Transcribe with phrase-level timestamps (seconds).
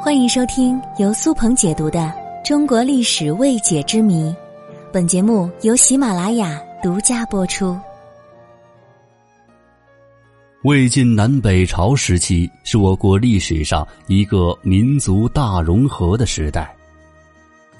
[0.00, 1.98] 欢迎收听由苏鹏解读的
[2.46, 4.30] 《中国历史未解之谜》，
[4.92, 7.76] 本节目由喜马拉雅独家播出。
[10.62, 16.72] 魏晋南北朝时期是我国历史上一个民族大融合的时代，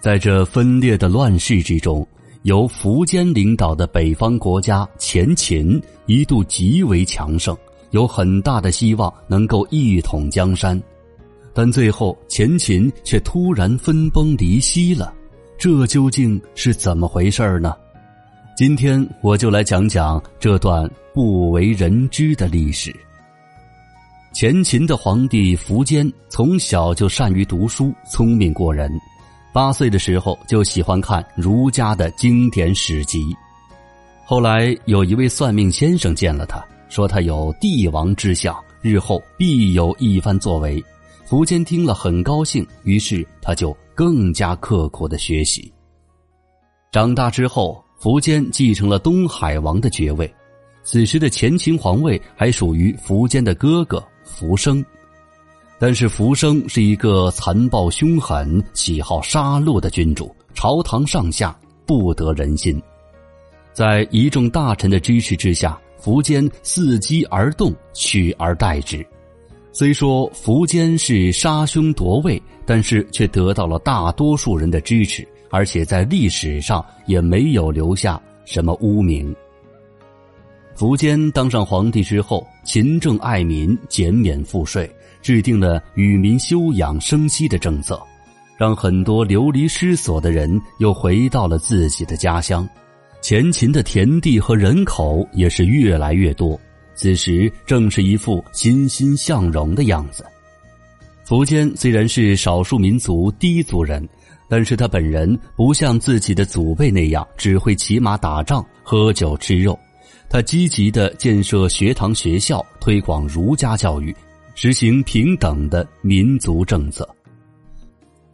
[0.00, 2.04] 在这分裂的乱世之中，
[2.42, 7.56] 由苻坚领导的北方国家前秦一度极为强盛，
[7.90, 10.80] 有很大的希望能够一统江山。
[11.58, 15.12] 但最后，前秦却突然分崩离析了，
[15.58, 17.74] 这究竟是怎么回事呢？
[18.56, 22.94] 今天我就来讲讲这段不为人知的历史。
[24.32, 28.88] 前秦的皇帝苻坚从小就善于读书，聪明过人，
[29.52, 33.34] 八岁的时候就喜欢看儒家的经典史籍。
[34.24, 40.80] 后来有一位算命先生见了他，说他有帝王之相，日后必有一番作为。
[41.28, 45.70] 苻坚听了很高兴，于是他就更加刻苦的学习。
[46.90, 50.32] 长大之后，苻坚继承了东海王的爵位。
[50.82, 54.82] 此时的前秦皇位还属于苻坚的哥哥苻生，
[55.78, 62.82] 但是苻生是一个残暴凶狠、喜好杀戮的君主，朝堂上下不得人心。
[63.74, 69.06] 在一众大臣的支持之下，苻坚伺机而动，取而代之。
[69.78, 79.32] 虽说苻坚是杀兄夺位，但是却得到了大多数人的支持，而且在历史上也没有留下什么污名。
[80.76, 84.90] 苻坚当上皇帝之后，勤政爱民，减免赋税，
[85.22, 88.02] 制定了与民休养生息的政策，
[88.56, 92.68] 让很多流离失所的人又回到了自己的家乡。
[93.20, 96.58] 前秦的田地和人口也是越来越多。
[96.98, 100.26] 此时正是一副欣欣向荣的样子。
[101.24, 104.06] 苻坚虽然是少数民族低族人，
[104.48, 109.78] 但是他本人不像自己的祖辈那样只会骑马打仗、喝酒吃肉。
[110.28, 114.12] 他积极的建设学堂学校，推广儒家教育，
[114.56, 117.08] 实行平等的民族政策。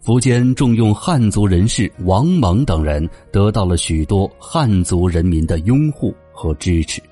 [0.02, 7.02] 苻坚重用汉族人士王蒙等人，得到了许多汉族人民的拥护和支持。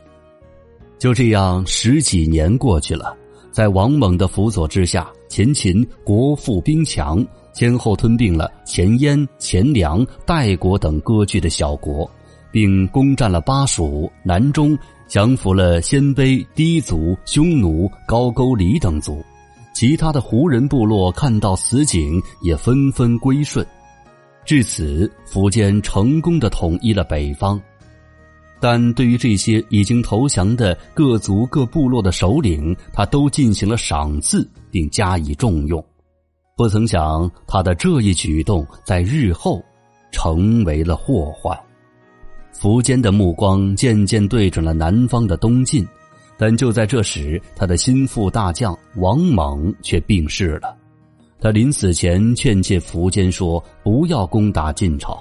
[1.03, 3.13] 就这样，十几年过去了，
[3.51, 12.09] 在王猛的辅佐之下，前秦国富兵强，先后吞并了前燕、前凉、代国等割据的小国，
[12.53, 19.21] 并攻占了巴蜀、南中，降服了鲜卑、氐族、匈奴、高句丽等族。
[19.75, 23.67] 其他的胡人部落看到此景，也纷纷归顺。
[24.45, 27.61] 至此，苻坚成功的统一了北方。
[28.63, 35.85] 但对于这些已经投降的各族各部落的首领，他都进行了赏赐，并加以重用。
[36.57, 39.61] 不曾想，他的这一举动在日后
[40.13, 41.59] 成为了祸患。
[42.55, 45.85] 苻坚的目光渐渐对准了南方的东晋，
[46.39, 50.77] 但就在这时，他的心腹大将王猛却病逝了。
[51.41, 55.21] 他临死前劝诫苻坚说：“不要攻打晋朝。”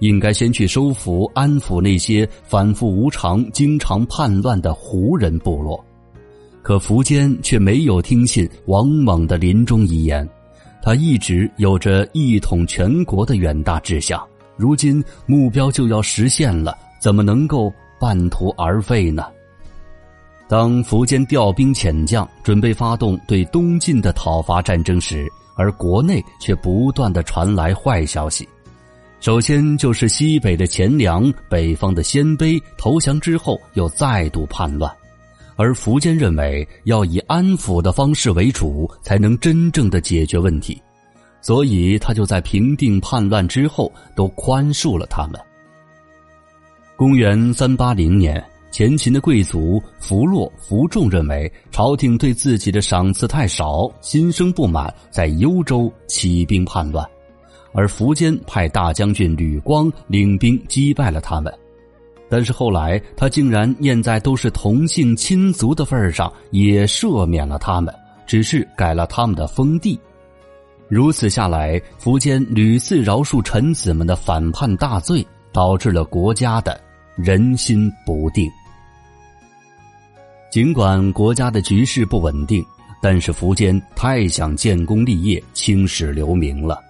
[0.00, 5.84] 应该先去收服、安抚那些反复无常、经常叛乱的胡人部落，
[6.62, 10.28] 可苻坚却没有听信王猛的临终遗言。
[10.82, 14.24] 他一直有着一统全国的远大志向，
[14.56, 19.26] 如今目标就要实现了，怎么能够半途而废呢？
[20.48, 28.48] 当苻坚调兵遣将，准备发动对东晋的讨伐战争时，而国内却不断的传来坏消息。
[29.20, 34.90] 首先就是西北的钱粮、北方的鲜卑投降之后又再度叛乱，
[35.56, 40.80] 而苻坚认为要以安抚的方式为主，才能真正的解决问题，
[41.40, 45.40] 所以他就在平定叛乱之后都宽恕了他们。
[46.96, 57.04] 公元三八零年，前秦的贵族福洛、福仲认为朝廷对自己的赏赐太少，心生不满，在幽州起兵叛乱。
[57.72, 61.52] 而苻坚派大将军吕光领兵击败了他们，
[62.28, 67.94] 但是后来他竟然念在都是同姓亲族的份上，也赦免了他们，
[68.26, 69.98] 只是改了他们的封地。
[70.88, 76.80] 如此下来，苻坚屡次饶恕臣子们的反叛大罪，导致了国家的
[77.14, 78.50] 人心不定。
[80.50, 82.64] 尽管国家的局势不稳定，
[83.02, 86.82] 但是苻坚太想建功立业、青史留名了。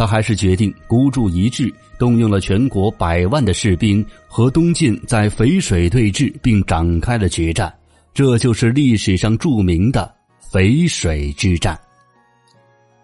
[0.00, 7.70] 他还是决定孤注一掷，动用了全国百万的士兵和东晋在淝水对峙，并展开了决战。
[8.14, 10.10] 这就是历史上著名的
[10.50, 11.78] 淝水之战。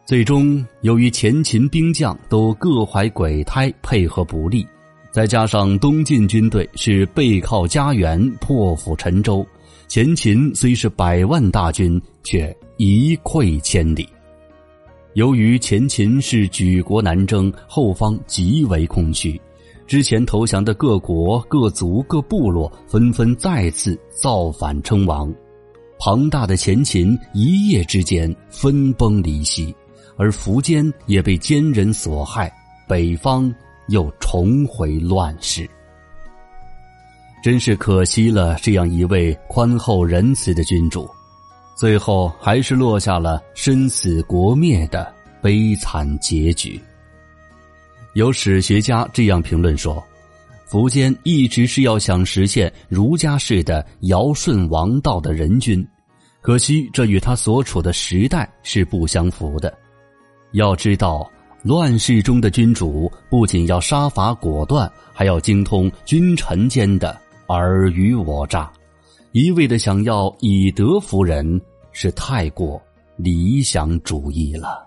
[0.07, 4.67] 最终，由于前秦兵将都各怀鬼胎，配合不利，
[5.11, 9.47] 再加上东晋军队是背靠家园，破釜沉舟，
[9.87, 14.09] 前秦虽是百万大军，却一溃千里。
[15.17, 19.41] 由于前秦是举国南征，后方极为空虚，
[19.87, 25.35] 之前投降的各国、各族、各部落纷纷再次造反称王，
[25.99, 29.75] 庞大的前秦一夜之间分崩离析。
[30.19, 32.53] 而苻坚也被奸人所害，
[32.87, 33.51] 北方
[33.89, 35.67] 又重回乱世，
[37.43, 41.09] 真是可惜了这样一位宽厚仁慈的君主，
[41.77, 46.81] 最后还是落下了身死国灭的悲惨结局。
[48.15, 50.03] 有史学家这样评论说
[50.71, 55.87] ：“苻坚一直是要想实现儒家式的尧舜王道的人君，
[56.41, 59.73] 可惜这与他所处的时代是不相符的。”
[60.53, 61.31] 要知道，
[61.63, 68.73] 乱世中的君主不仅要杀伐果断，还要精通君臣间的尔虞我诈。
[69.39, 71.61] 一味的想要以德服人，
[71.93, 72.81] 是太过
[73.17, 74.86] 理想主义了。